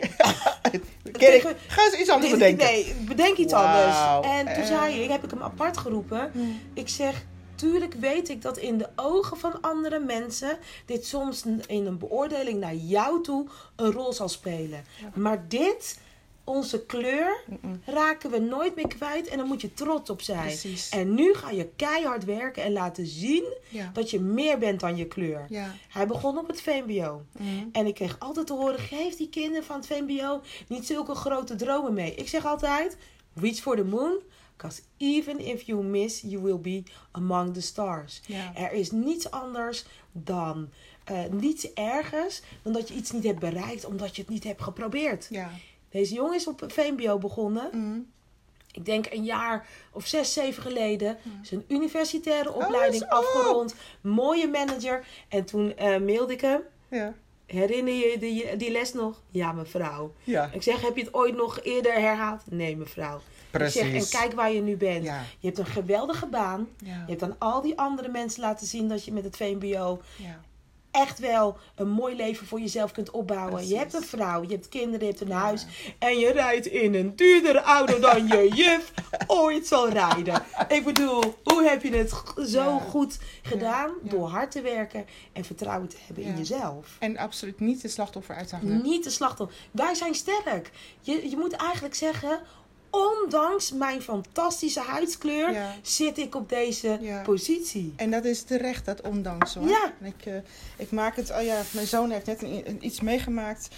[1.12, 1.42] Kidding.
[1.66, 2.66] Ga eens iets anders bedenken.
[2.66, 3.96] Nee, bedenk iets anders.
[4.22, 4.66] En toen Eh.
[4.66, 6.32] zei ik, heb ik hem apart geroepen.
[6.74, 7.19] Ik zeg,
[7.60, 12.60] tuurlijk weet ik dat in de ogen van andere mensen dit soms in een beoordeling
[12.60, 13.46] naar jou toe
[13.76, 14.84] een rol zal spelen.
[15.14, 15.98] Maar dit,
[16.44, 17.40] onze kleur,
[17.84, 20.46] raken we nooit meer kwijt en daar moet je trots op zijn.
[20.46, 20.88] Precies.
[20.88, 23.90] En nu ga je keihard werken en laten zien Ja.
[23.92, 25.46] dat je meer bent dan je kleur.
[25.48, 25.74] Ja.
[25.88, 27.22] Hij begon op het VMBO.
[27.32, 27.46] Mhm.
[27.72, 31.54] En ik kreeg altijd te horen: geef die kinderen van het VMBO niet zulke grote
[31.56, 32.14] dromen mee.
[32.14, 32.96] Ik zeg altijd:
[33.34, 34.18] reach for the moon.
[34.60, 38.20] Because even if you miss, you will be among the stars.
[38.26, 38.54] Ja.
[38.54, 40.68] Er is niets anders dan
[41.04, 44.62] eh, niets ergers dan dat je iets niet hebt bereikt omdat je het niet hebt
[44.62, 45.26] geprobeerd.
[45.30, 45.50] Ja.
[45.88, 47.68] Deze jongen is op VMBO begonnen.
[47.72, 47.98] Mhm.
[48.72, 51.18] Ik denk een jaar of zes, zeven geleden.
[51.42, 53.74] Zijn universitaire Oh, opleiding afgerond.
[54.00, 55.06] Mooie manager.
[55.28, 56.60] En toen eh, mailde ik hem.
[56.88, 57.14] Ja.
[57.46, 59.22] Herinner je die, die les nog?
[59.30, 60.14] Ja, mevrouw.
[60.24, 60.50] Ja.
[60.52, 62.42] Ik zeg, heb je het ooit nog eerder herhaald?
[62.50, 63.20] Nee, mevrouw.
[63.52, 64.10] Zeg, en Precies.
[64.10, 65.04] kijk waar je nu bent.
[65.04, 65.22] Ja.
[65.38, 66.68] Je hebt een geweldige baan.
[66.84, 66.92] Ja.
[67.06, 70.40] Je hebt aan al die andere mensen laten zien dat je met het VMBO Ja.
[70.90, 73.52] echt wel een mooi leven voor jezelf kunt opbouwen.
[73.52, 73.70] Precies.
[73.70, 75.66] Je hebt een vrouw, je hebt kinderen, je hebt een huis.
[75.98, 78.92] En je rijdt in een duurdere auto dan je juf
[79.26, 80.42] ooit zal rijden.
[80.68, 82.12] Ik bedoel, hoe heb je het
[82.46, 83.90] zo goed gedaan?
[84.02, 86.96] Door hard te werken en vertrouwen te hebben in jezelf.
[86.98, 88.82] En absoluut niet de slachtoffer uithangen.
[88.82, 89.56] Niet de slachtoffer.
[89.70, 90.70] Wij zijn sterk.
[91.00, 92.40] Je, je moet eigenlijk zeggen,
[92.90, 95.74] ondanks mijn fantastische huidskleur Ja.
[95.82, 97.22] zit ik op deze Ja.
[97.22, 97.92] positie.
[97.96, 99.68] En dat is terecht, dat ondanks hoor.
[99.68, 99.92] Ja.
[100.00, 100.34] En Ik, eh,
[100.76, 103.68] ik maak het, oh ja, mijn zoon heeft net een, een- iets meegemaakt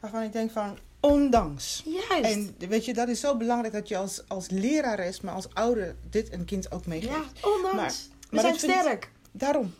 [0.00, 1.82] waarvan ik denk van, ondanks.
[1.84, 2.30] Juist.
[2.34, 5.96] En weet je, dat is zo belangrijk dat je als, als lerares, maar als ouder,
[6.10, 7.12] dit een kind ook meegeeft.
[7.14, 7.74] ja, ondanks.
[7.76, 7.92] Maar-
[8.30, 9.10] We maar zijn sterk.
[9.32, 9.74] Daarom.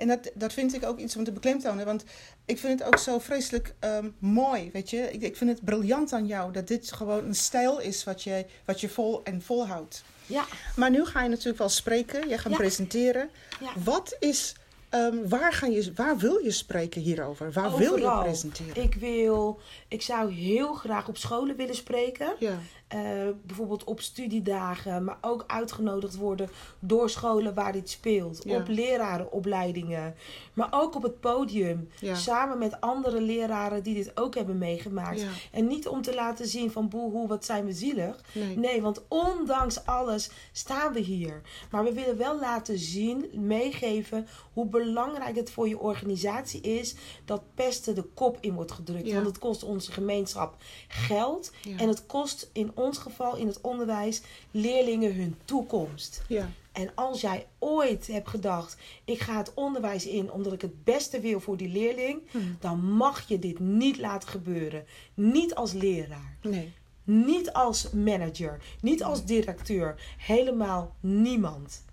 [0.00, 1.84] En dat, dat vind ik ook iets om te beklemtonen.
[1.84, 2.04] Want
[2.44, 5.12] ik vind het ook zo vreselijk ehm, mooi, weet je.
[5.12, 8.46] Ik, ik vind het briljant aan jou dat dit gewoon een stijl is wat je,
[8.64, 10.04] wat je vol en volhoudt.
[10.26, 10.44] Ja,
[10.76, 12.58] Maar nu ga je natuurlijk wel spreken, je gaat Ja.
[12.58, 13.30] presenteren.
[13.60, 13.70] ja.
[13.84, 14.54] Wat is,
[14.88, 17.52] ehm, waar, ga je, waar wil je spreken hierover?
[17.52, 18.82] Waar wil je presenteren?
[18.82, 22.34] Ik wil, ik zou heel graag op scholen willen spreken.
[22.38, 22.58] Ja,
[22.90, 23.00] Eh,
[23.46, 28.40] bijvoorbeeld op studiedagen, maar ook uitgenodigd worden door scholen waar dit speelt.
[28.44, 28.56] Ja.
[28.56, 30.14] Op lerarenopleidingen,
[30.52, 31.88] maar ook op het podium.
[32.00, 32.14] Ja.
[32.14, 35.20] Samen met andere leraren die dit ook hebben meegemaakt.
[35.20, 35.28] Ja.
[35.52, 38.20] En niet om te laten zien van boehoe, wat zijn we zielig.
[38.32, 38.58] nee.
[38.58, 41.40] Nee, want ondanks alles staan we hier.
[41.70, 47.42] Maar we willen wel laten zien, meegeven hoe belangrijk het voor je organisatie is dat
[47.54, 49.12] pesten de kop in wordt gedrukt.
[49.12, 50.56] Want het kost onze gemeenschap
[50.88, 56.22] geld en het kost in ons geval in het onderwijs leerlingen hun toekomst.
[56.28, 60.84] Ja, En als jij ooit hebt gedacht, ik ga het onderwijs in omdat ik het
[60.84, 62.56] beste wil voor die leerling, Hmm.
[62.60, 64.84] dan mag je dit niet laten gebeuren.
[65.14, 66.36] Niet als leraar.
[66.42, 66.72] nee.
[67.04, 71.84] Niet als manager, niet als directeur, helemaal niemand.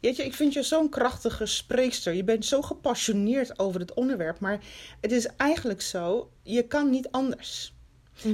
[0.00, 2.12] Weet je, ik vind je zo'n krachtige spreekster.
[2.14, 4.40] Je bent zo gepassioneerd over het onderwerp.
[4.40, 4.60] Maar
[5.00, 7.74] het is eigenlijk zo, je kan niet anders.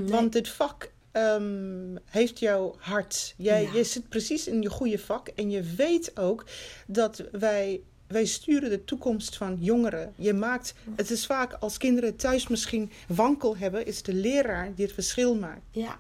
[0.07, 3.35] Want dit vak ehm, heeft jouw hart.
[3.37, 3.73] Jij, Ja.
[3.75, 5.29] Je zit precies in je goede vak.
[5.29, 6.45] En je weet ook
[6.87, 10.13] dat wij, wij sturen de toekomst van jongeren.
[10.17, 14.85] Je maakt, het is vaak als kinderen thuis misschien wankel hebben, is de leraar die
[14.85, 15.63] het verschil maakt.
[15.71, 15.99] ja,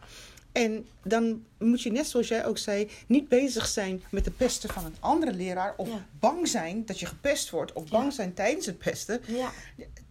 [0.52, 4.68] En dan moet je, net zoals jij ook zei, niet bezig zijn met de pesten
[4.70, 5.74] van een andere leraar.
[5.76, 6.06] Of Ja.
[6.20, 7.72] bang zijn dat je gepest wordt.
[7.72, 8.10] Of bang Ja.
[8.10, 9.20] zijn tijdens het pesten.
[9.26, 9.50] ja,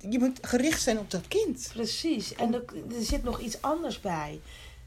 [0.10, 1.70] Je moet gericht zijn op dat kind.
[1.74, 2.34] precies.
[2.36, 2.64] En er,
[2.98, 4.40] er zit nog iets anders bij.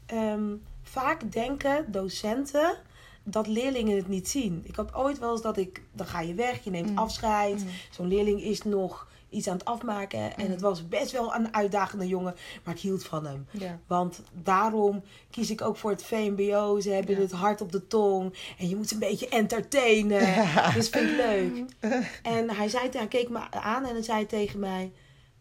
[0.05, 0.43] Ehm,
[0.81, 2.75] vaak denken docenten
[3.23, 4.61] dat leerlingen het niet zien.
[4.65, 6.97] Ik had ooit wel eens dat ik, dan ga je weg, je neemt Mm.
[6.97, 7.63] afscheid.
[7.63, 7.69] Mm.
[7.91, 10.35] Zo'n leerling is nog iets aan het afmaken.
[10.37, 10.51] En Mm.
[10.51, 13.47] het was best wel een uitdagende jongen, maar ik hield van hem.
[13.51, 13.79] Ja.
[13.87, 16.79] Want daarom kies ik ook voor het VMBO.
[16.79, 17.21] Ze hebben Ja.
[17.21, 18.33] het hart op de tong.
[18.57, 20.45] En je moet ze een beetje entertainen.
[20.75, 21.65] Dus vind ik leuk.
[22.23, 24.91] En hij, zei, hij keek me aan en hij zei tegen mij...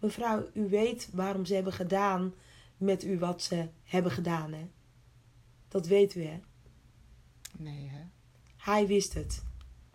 [0.01, 2.35] Mevrouw, u weet waarom ze hebben gedaan
[2.83, 4.68] met u wat ze hebben gedaan, hè?
[5.68, 6.40] Dat weet u, hè?
[7.59, 8.03] Nee, hè?
[8.57, 9.42] Hij wist het.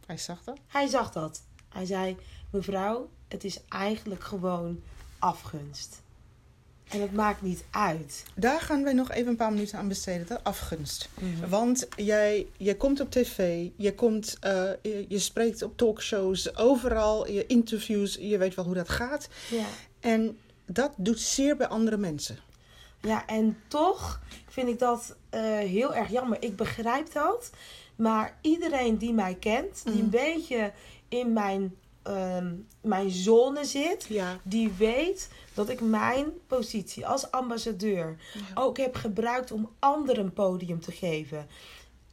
[0.05, 0.57] Hij zag dat.
[0.67, 1.41] Hij zag dat.
[1.69, 2.17] Hij zei,
[2.49, 4.81] mevrouw, het is eigenlijk gewoon
[5.19, 6.01] afgunst.
[6.87, 8.23] En het maakt niet uit.
[8.35, 10.27] Daar gaan wij nog even een paar minuten aan besteden.
[10.27, 11.09] De afgunst.
[11.19, 11.49] Mhm.
[11.49, 17.27] Want jij, jij komt op tv, je, komt, eh, je, je spreekt op talkshows, overal,
[17.27, 19.27] je interviews, je weet wel hoe dat gaat.
[19.49, 19.65] Ja.
[19.99, 22.37] En dat doet zeer bij andere mensen.
[23.01, 26.37] Ja, en toch vind ik dat eh, heel erg jammer.
[26.41, 27.49] Ik begrijp dat.
[27.95, 30.03] Maar iedereen die mij kent, die Mhm.
[30.03, 30.71] een beetje
[31.07, 34.05] in mijn ehm, mijn zone zit.
[34.09, 34.39] Ja.
[34.43, 38.61] Die weet dat ik mijn positie als ambassadeur Ja.
[38.61, 41.47] ook heb gebruikt om anderen een podium te geven.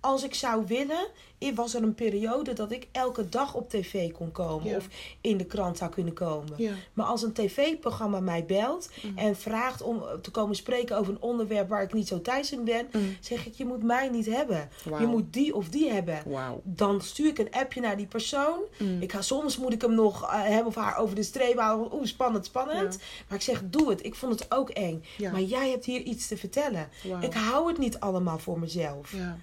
[0.05, 1.07] Als ik zou willen,
[1.55, 4.77] was er een periode dat ik elke dag op tv kon komen Ja.
[4.77, 4.89] of
[5.21, 6.55] in de krant zou kunnen komen.
[6.57, 6.73] Ja.
[6.93, 9.19] Maar als een tv-programma mij belt Mhm.
[9.19, 12.65] en vraagt om te komen spreken over een onderwerp waar ik niet zo thuis in
[12.65, 13.17] ben, Mm.
[13.21, 14.69] zeg ik: Je moet mij niet hebben.
[14.99, 16.23] Je moet die of die hebben.
[16.63, 18.59] Dan stuur ik een appje naar die persoon.
[18.79, 19.03] Mm.
[19.03, 21.95] Ik ga, soms moet ik hem nog eh, hem of haar over de streep halen.
[21.95, 22.99] Oeh, spannend, spannend.
[23.29, 24.05] Maar ik zeg, doe het.
[24.05, 25.05] Ik vond het ook eng.
[25.33, 26.89] Maar jij hebt hier iets te vertellen.
[27.21, 29.13] Ik hou het niet allemaal voor mezelf.
[29.13, 29.39] Ja.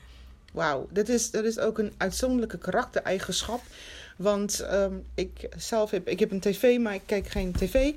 [0.51, 3.61] Wauw, dat is, dat is ook een uitzonderlijke karaktereigenschap.
[4.17, 7.93] Want ehm, ik zelf heb, ik heb een tv, maar ik kijk geen tv.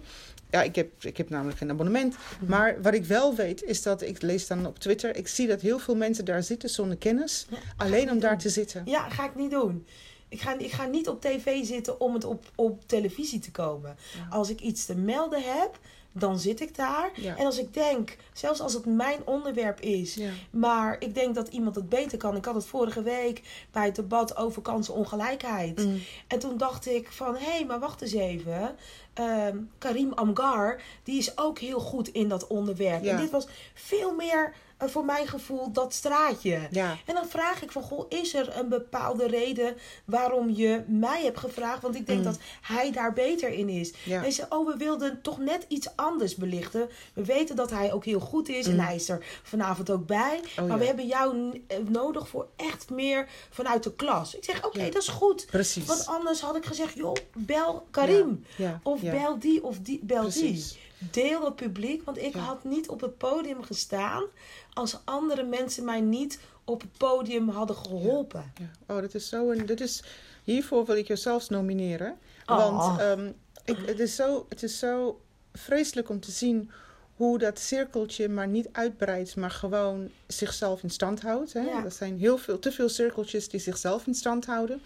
[0.51, 2.17] Ja, ik heb, ik heb namelijk geen abonnement.
[2.47, 5.17] Maar wat ik wel weet, is dat ik lees dan op Twitter.
[5.17, 7.47] Ik zie dat heel veel mensen daar zitten zonder kennis.
[7.51, 8.39] Ja, Alleen om daar doen.
[8.39, 8.83] te zitten.
[8.85, 9.87] Ja, ga ik niet doen.
[10.29, 13.97] Ik ga, ik ga niet op tv zitten om het op, op televisie te komen.
[14.17, 14.27] Ja.
[14.31, 15.79] Als ik iets te melden heb,
[16.17, 17.11] dan zit ik daar.
[17.15, 17.37] Ja.
[17.37, 20.31] En als ik denk, zelfs als het mijn onderwerp is, Ja.
[20.51, 22.37] maar ik denk dat iemand het beter kan.
[22.37, 25.85] Ik had het vorige week bij het debat over kansenongelijkheid.
[25.85, 26.01] Mm.
[26.27, 28.77] En toen dacht ik van, hé, hey, maar wacht eens even.
[29.15, 33.05] Ehm, Karim Amgar, die is ook heel goed in dat onderwerp.
[33.05, 33.11] Ja.
[33.11, 36.69] En dit was veel meer, voor mijn gevoel, dat straatje.
[36.71, 36.97] Ja.
[37.07, 41.39] En dan vraag ik van, goh, is er een bepaalde reden waarom je mij hebt
[41.39, 41.83] gevraagd?
[41.83, 42.25] Want ik denk Mm.
[42.25, 43.93] dat hij daar beter in is.
[44.05, 44.25] Ja.
[44.25, 46.89] En zei, oh, we wilden toch net iets anders belichten.
[47.15, 48.79] We weten dat hij ook heel goed is en Mm.
[48.81, 50.41] hij is er vanavond ook bij.
[50.45, 50.79] Oh, maar ja.
[50.79, 54.37] we hebben jou eh, nodig voor echt meer vanuit de klas.
[54.37, 55.47] Ik zeg, oké, dat is goed.
[55.47, 55.85] Precies.
[55.87, 58.45] Want anders had ik gezegd, joh, bel Karim.
[58.83, 60.69] Of bel die of die, bel Precies.
[60.73, 60.83] die.
[60.99, 62.41] Deel het publiek, want ik Ja.
[62.41, 64.25] had niet op het podium gestaan
[64.73, 68.53] als andere mensen mij niet op het podium hadden geholpen.
[68.61, 68.95] Ja.
[68.95, 69.51] Oh, dat is zo.
[69.51, 70.03] En dat is,
[70.45, 72.19] hiervoor wil ik je zelfs nomineren.
[72.47, 72.57] Oh.
[72.57, 73.31] Want ehm,
[73.65, 75.21] ik, het, is zo, het is zo
[75.53, 76.71] vreselijk om te zien
[77.17, 81.53] hoe dat cirkeltje maar niet uitbreidt, maar gewoon zichzelf in stand houdt.
[81.53, 81.61] Hè?
[81.61, 81.85] Ja.
[81.85, 84.83] Er zijn heel veel, te veel cirkeltjes die zichzelf in stand houden.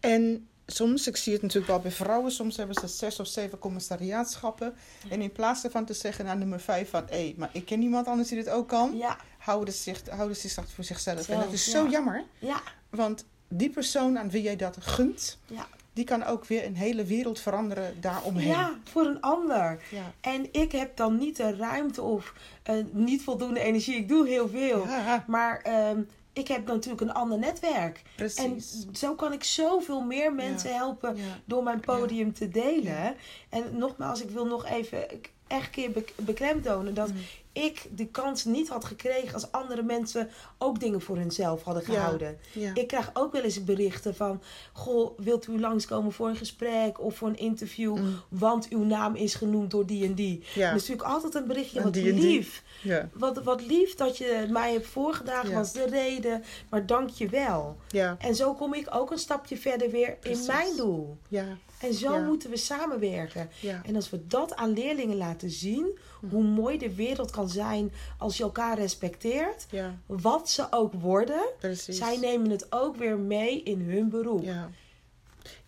[0.00, 3.58] En soms, ik zie het natuurlijk wel bij vrouwen, soms hebben ze zes of zeven
[3.58, 4.74] commissariaatschappen.
[5.08, 8.06] En in plaats daarvan te zeggen naar nummer vijf van, hé, maar ik ken niemand
[8.06, 11.28] anders die dit ook kan, Ja, houden ze zich, houden ze zich voor zichzelf.
[11.28, 11.70] en dat is ja.
[11.70, 12.24] zo jammer.
[12.38, 15.66] ja, Want die persoon aan wie jij dat gunt, ja.
[15.92, 18.46] die kan ook weer een hele wereld veranderen daaromheen.
[18.48, 19.82] ja, voor een ander.
[19.90, 20.12] Ja.
[20.20, 22.32] En ik heb dan niet de ruimte of
[22.62, 23.94] eh, niet voldoende energie.
[23.96, 24.86] Ik doe heel veel.
[24.86, 28.02] Ja, Maar ehm, ik heb natuurlijk een ander netwerk.
[28.16, 28.86] En precies.
[28.92, 30.76] zo kan ik zoveel meer mensen Ja.
[30.76, 31.22] helpen Ja.
[31.44, 33.14] door mijn podium te delen.
[33.48, 35.06] En nogmaals, ik wil nog even
[35.52, 37.16] echt keer bek- beklemtonen dat Mm.
[37.52, 42.38] ik de kans niet had gekregen als andere mensen ook dingen voor hunzelf hadden gehouden.
[42.52, 42.70] Ja.
[42.74, 47.16] Ik krijg ook wel eens berichten van: Goh, wilt u langskomen voor een gesprek of
[47.16, 47.96] voor een interview?
[47.96, 48.20] Mm.
[48.28, 50.42] Want uw naam is genoemd door die en die.
[50.54, 50.70] Ja.
[50.72, 51.78] Dat is natuurlijk altijd een berichtje.
[51.78, 52.24] En Wat die en die.
[52.36, 52.62] lief.
[52.82, 53.08] Ja.
[53.12, 56.42] Wat, wat lief dat je mij hebt voorgedragen, was de reden.
[56.70, 57.76] Maar dank je wel.
[57.88, 58.16] Ja.
[58.18, 60.40] En zo kom ik ook een stapje verder weer Precies.
[60.40, 61.16] in mijn doel.
[61.28, 61.46] Ja.
[61.82, 62.18] En zo Ja.
[62.24, 63.50] moeten we samenwerken.
[63.60, 63.80] Ja.
[63.84, 65.98] En als we dat aan leerlingen laten zien,
[66.30, 69.98] hoe mooi de wereld kan zijn als je elkaar respecteert, Ja.
[70.06, 71.98] wat ze ook worden, Precies.
[71.98, 74.44] zij nemen het ook weer mee in hun beroep.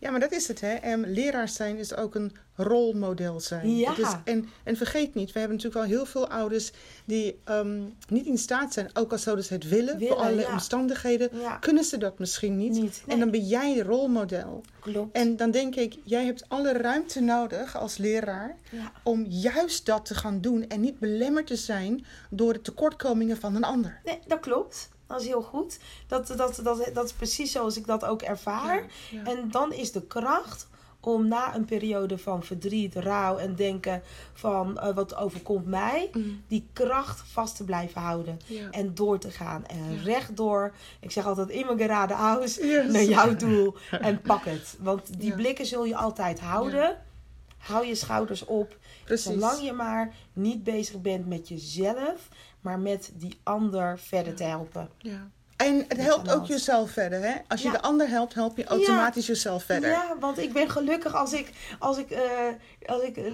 [0.05, 0.11] Ja.
[0.11, 0.75] Maar dat is het, hè.
[0.75, 3.77] En leraar zijn is ook een rolmodel zijn.
[3.77, 3.97] Ja.
[3.99, 6.73] Is, en, en vergeet niet, we hebben natuurlijk wel heel veel ouders
[7.05, 10.47] die ehm, niet in staat zijn, ook al zouden ze het willen, Willen, voor allerlei
[10.47, 10.53] ja.
[10.53, 12.73] omstandigheden, Ja, kunnen ze dat misschien niet.
[12.73, 13.03] niet.
[13.07, 14.63] Nee, En dan ben jij rolmodel.
[14.81, 15.17] klopt.
[15.17, 18.57] En dan denk ik, jij hebt alle ruimte nodig als leraar
[19.03, 23.55] om juist dat te gaan doen en niet belemmerd te zijn door de tekortkomingen van
[23.57, 24.01] een ander.
[24.05, 24.89] Nee, dat klopt.
[25.15, 25.79] Dat is heel goed.
[26.07, 28.77] Dat, dat, dat, dat is precies zoals ik dat ook ervaar.
[29.11, 29.25] Ja, ja.
[29.25, 30.67] En dan is de kracht
[31.01, 36.43] om na een periode van verdriet, rouw en denken van eh, wat overkomt mij, Mm.
[36.49, 38.39] die kracht vast te blijven houden.
[38.47, 38.71] Ja.
[38.71, 39.67] En door te gaan.
[39.67, 40.03] En Ja.
[40.03, 40.73] rechtdoor.
[41.01, 42.93] Ik zeg altijd in mijn gerade aus Yes.
[42.93, 43.75] naar jouw doel.
[44.01, 44.77] En pak het.
[44.81, 45.35] Want die Ja.
[45.37, 46.97] blikken zul je altijd houden.
[47.59, 48.77] Hou je schouders op.
[49.05, 49.25] Precies.
[49.25, 52.29] Zolang je maar niet bezig bent met jezelf,
[52.65, 54.89] maar met die ander verder te helpen.
[54.99, 55.29] Ja.
[55.57, 57.33] En het helpt ook jezelf verder, hè?
[57.49, 57.73] Als je Ja.
[57.73, 59.91] de ander helpt, help je automatisch jezelf verder.
[59.91, 62.21] Ja, want ik ben gelukkig als ik, als ik, eh,
[62.87, 63.33] als ik eh,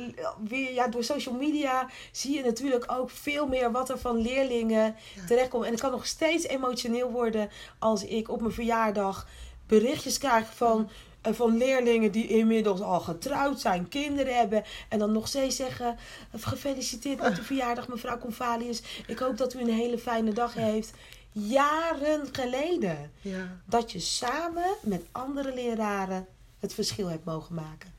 [0.49, 4.97] weer, ja, door social media zie je natuurlijk ook veel meer wat er van leerlingen
[5.15, 5.25] Ja.
[5.27, 5.65] terechtkomt.
[5.65, 9.27] En ik kan nog steeds emotioneel worden als ik op mijn verjaardag
[9.67, 10.91] berichtjes krijg van,
[11.23, 14.65] van leerlingen die inmiddels al getrouwd zijn, kinderen hebben.
[14.89, 15.97] En dan nog steeds zeggen,
[16.37, 18.83] gefeliciteerd met uw verjaardag mevrouw Convalius.
[19.07, 20.91] Ik hoop dat u een hele fijne dag heeft.
[21.33, 23.57] Jaren geleden Ja.
[23.65, 26.27] dat je samen met andere leraren
[26.61, 27.93] het verschil heb mogen maken.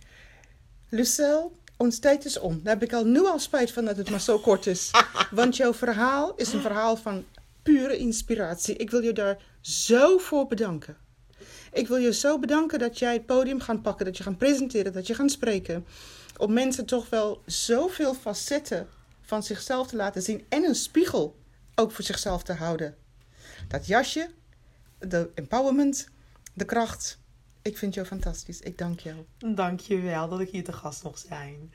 [0.89, 2.59] Lucille, ons tijd is om.
[2.63, 4.91] Daar heb ik al nu al spijt van dat het maar zo kort is.
[5.31, 7.25] Want jouw verhaal is een verhaal van
[7.63, 8.75] pure inspiratie.
[8.75, 10.97] Ik wil je daar zo voor bedanken.
[11.71, 14.93] Ik wil je zo bedanken dat jij het podium gaat pakken, dat je gaat presenteren,
[14.93, 15.85] dat je gaat spreken.
[16.37, 18.87] Om mensen toch wel zoveel facetten
[19.21, 21.35] van zichzelf te laten zien en een spiegel
[21.75, 22.95] ook voor zichzelf te houden.
[23.67, 24.29] Dat jasje,
[24.99, 26.09] de empowerment,
[26.53, 27.19] de kracht.
[27.61, 28.59] Ik vind jou fantastisch.
[28.59, 29.25] Ik dank jou.
[29.55, 31.73] Dank je wel dat ik hier te gast mocht zijn.